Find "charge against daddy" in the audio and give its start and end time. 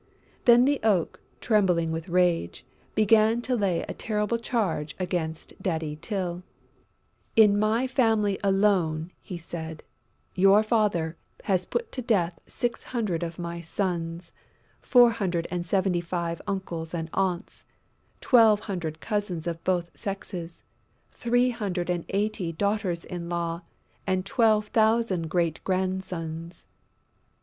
4.39-5.95